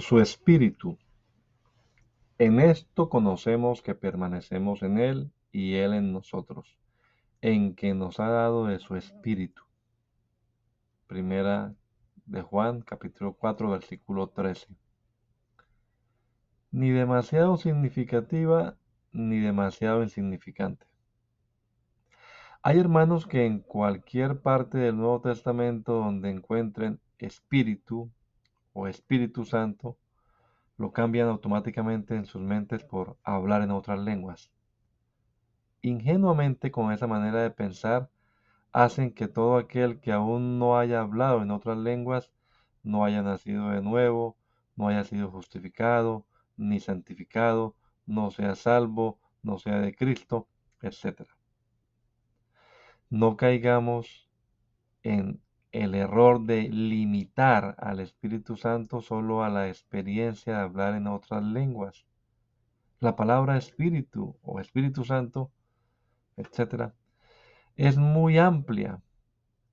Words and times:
Su 0.00 0.20
Espíritu. 0.20 0.98
En 2.38 2.60
esto 2.60 3.08
conocemos 3.08 3.82
que 3.82 3.94
permanecemos 3.94 4.82
en 4.82 4.98
Él 4.98 5.32
y 5.52 5.74
Él 5.74 5.94
en 5.94 6.12
nosotros, 6.12 6.78
en 7.40 7.74
que 7.74 7.94
nos 7.94 8.20
ha 8.20 8.28
dado 8.28 8.66
de 8.66 8.78
su 8.78 8.96
Espíritu. 8.96 9.62
Primera 11.06 11.74
de 12.26 12.42
Juan, 12.42 12.80
capítulo 12.80 13.34
4, 13.34 13.70
versículo 13.70 14.28
13. 14.28 14.68
Ni 16.70 16.90
demasiado 16.90 17.56
significativa 17.56 18.76
ni 19.12 19.38
demasiado 19.38 20.02
insignificante. 20.02 20.86
Hay 22.62 22.78
hermanos 22.78 23.26
que 23.26 23.44
en 23.44 23.60
cualquier 23.60 24.40
parte 24.40 24.78
del 24.78 24.96
Nuevo 24.96 25.20
Testamento 25.20 25.92
donde 25.92 26.30
encuentren 26.30 26.98
espíritu, 27.18 28.10
o 28.74 28.86
Espíritu 28.86 29.46
Santo 29.46 29.96
lo 30.76 30.92
cambian 30.92 31.28
automáticamente 31.28 32.14
en 32.16 32.26
sus 32.26 32.42
mentes 32.42 32.84
por 32.84 33.16
hablar 33.22 33.62
en 33.62 33.70
otras 33.70 33.98
lenguas. 33.98 34.52
Ingenuamente 35.80 36.70
con 36.70 36.92
esa 36.92 37.06
manera 37.06 37.42
de 37.42 37.50
pensar 37.50 38.10
hacen 38.72 39.14
que 39.14 39.28
todo 39.28 39.56
aquel 39.56 40.00
que 40.00 40.12
aún 40.12 40.58
no 40.58 40.76
haya 40.76 41.00
hablado 41.00 41.42
en 41.42 41.50
otras 41.50 41.78
lenguas 41.78 42.32
no 42.82 43.04
haya 43.04 43.22
nacido 43.22 43.70
de 43.70 43.80
nuevo, 43.80 44.36
no 44.76 44.88
haya 44.88 45.04
sido 45.04 45.30
justificado, 45.30 46.26
ni 46.56 46.80
santificado, 46.80 47.76
no 48.06 48.30
sea 48.30 48.54
salvo, 48.56 49.20
no 49.42 49.58
sea 49.58 49.78
de 49.78 49.94
Cristo, 49.94 50.48
etc. 50.82 51.22
No 53.10 53.36
caigamos 53.36 54.28
en 55.02 55.40
el 55.74 55.96
error 55.96 56.40
de 56.40 56.68
limitar 56.68 57.74
al 57.78 57.98
Espíritu 57.98 58.56
Santo 58.56 59.00
solo 59.00 59.42
a 59.42 59.48
la 59.48 59.66
experiencia 59.66 60.56
de 60.56 60.62
hablar 60.62 60.94
en 60.94 61.08
otras 61.08 61.42
lenguas. 61.42 62.06
La 63.00 63.16
palabra 63.16 63.56
Espíritu 63.56 64.36
o 64.42 64.60
Espíritu 64.60 65.04
Santo, 65.04 65.50
etc., 66.36 66.92
es 67.74 67.98
muy 67.98 68.38
amplia 68.38 69.00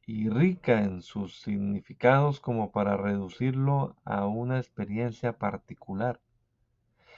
y 0.08 0.27
rica 0.27 0.81
en 0.81 1.03
sus 1.03 1.39
significados 1.39 2.39
como 2.39 2.71
para 2.71 2.97
reducirlo 2.97 3.95
a 4.03 4.25
una 4.25 4.58
experiencia 4.58 5.38
particular. 5.38 6.19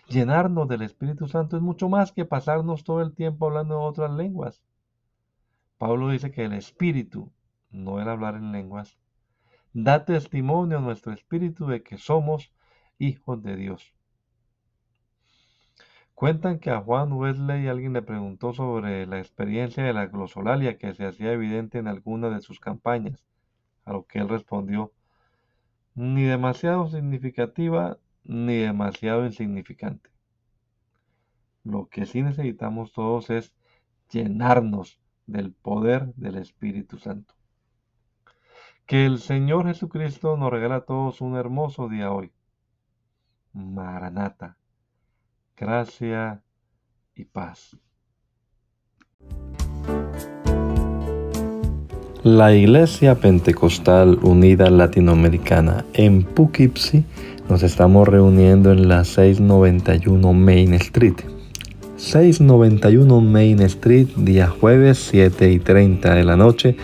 Llenarnos 0.10 0.68
del 0.68 0.82
Espíritu 0.82 1.30
Santo 1.30 1.56
es 1.56 1.64
mucho 1.64 1.88
más 1.88 2.12
que 2.12 2.26
pasarnos 2.26 2.84
todo 2.84 3.02
el 3.02 3.14
tiempo 3.14 3.48
hablando 3.48 3.76
en 3.76 3.88
otras 3.88 4.12
lenguas. 4.12 4.62
Pablo 5.78 6.10
dice 6.10 6.32
que 6.32 6.44
el 6.44 6.52
Espíritu 6.52 7.32
no 7.74 8.00
el 8.00 8.08
hablar 8.08 8.36
en 8.36 8.52
lenguas, 8.52 8.98
da 9.74 10.06
testimonio 10.06 10.78
a 10.78 10.82
nuestro 10.82 11.12
espíritu 11.12 11.68
de 11.68 11.84
que 11.84 11.98
somos 11.98 12.54
hijos 13.00 13.44
de 13.44 13.56
Dios. 13.56 13.94
Cuentan 16.14 16.60
que 16.60 16.70
a 16.70 16.80
Juan 16.80 17.12
Wesley 17.12 17.68
alguien 17.68 17.94
le 17.94 18.04
preguntó 18.04 18.54
sobre 18.54 19.06
la 19.08 19.18
experiencia 19.18 19.84
de 19.84 19.94
la 19.94 20.06
glosolalia 20.06 20.78
que 20.78 20.94
se 20.94 21.06
hacía 21.06 21.34
evidente 21.34 21.80
en 21.80 21.88
alguna 21.88 22.30
de 22.30 22.42
sus 22.42 22.60
campañas, 22.60 23.26
a 23.84 23.94
lo 23.94 24.06
que 24.06 24.20
él 24.20 24.30
respondió, 24.30 24.94
ni 25.96 26.24
demasiado 26.24 26.88
significativa 26.88 27.98
ni 28.24 28.58
demasiado 28.58 29.26
insignificante. 29.26 30.10
Lo 31.64 31.88
que 31.90 32.06
sí 32.06 32.22
necesitamos 32.22 32.94
todos 32.94 33.30
es 33.30 33.54
llenarnos 34.10 35.00
del 35.26 35.52
poder 35.52 36.14
del 36.16 36.36
Espíritu 36.36 37.00
Santo. 37.00 37.34
Que 38.94 39.08
el 39.08 39.18
Señor 39.18 39.66
Jesucristo 39.66 40.38
nos 40.38 40.52
regala 40.52 40.76
a 40.76 40.82
todos 40.82 41.20
un 41.20 41.36
hermoso 41.36 41.90
día 41.90 42.12
hoy. 42.12 42.30
Maranata. 43.52 44.56
Gracia 45.58 46.44
y 47.16 47.26
paz. 47.26 47.76
La 52.22 52.54
Iglesia 52.54 53.16
Pentecostal 53.16 54.20
Unida 54.22 54.70
Latinoamericana 54.70 55.86
en 55.94 56.22
Poughkeepsie 56.22 57.04
nos 57.50 57.64
estamos 57.64 58.08
reuniendo 58.08 58.72
en 58.72 58.88
la 58.88 59.06
691 59.06 60.34
Main 60.34 60.76
Street. 60.76 61.16
691 61.98 63.22
Main 63.22 63.60
Street, 63.62 64.10
día 64.18 64.50
jueves 64.50 65.00
7 65.10 65.52
y 65.52 65.58
30 65.58 66.14
de 66.14 66.24
la 66.24 66.38
noche 66.38 66.78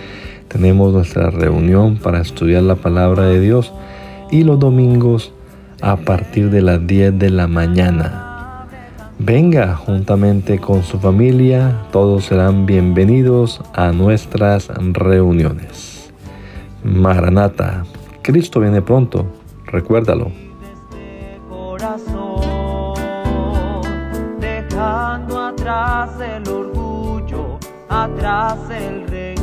tenemos 0.49 0.91
nuestra 0.91 1.29
reunión 1.29 1.97
para 1.97 2.19
estudiar 2.19 2.63
la 2.63 2.75
palabra 2.75 3.23
de 3.23 3.39
Dios 3.39 3.71
y 4.31 4.43
los 4.43 4.59
domingos 4.59 5.31
a 5.81 5.95
partir 5.95 6.49
de 6.49 6.61
las 6.61 6.85
10 6.85 7.17
de 7.17 7.29
la 7.29 7.47
mañana. 7.47 8.67
Venga 9.19 9.75
juntamente 9.75 10.59
con 10.59 10.83
su 10.83 10.99
familia, 10.99 11.83
todos 11.91 12.25
serán 12.25 12.65
bienvenidos 12.65 13.61
a 13.73 13.91
nuestras 13.91 14.69
reuniones. 14.93 16.11
Maranata, 16.83 17.83
Cristo 18.21 18.59
viene 18.59 18.81
pronto, 18.81 19.25
recuérdalo. 19.65 20.31
Dejando 24.39 25.39
atrás 25.39 26.09
el 26.21 26.49
orgullo, 26.49 27.59
atrás 27.89 28.57
el 28.69 29.07
rey 29.07 29.38